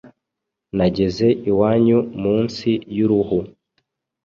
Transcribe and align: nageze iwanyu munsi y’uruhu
nageze 0.77 1.27
iwanyu 1.49 1.97
munsi 2.21 2.69
y’uruhu 2.95 3.39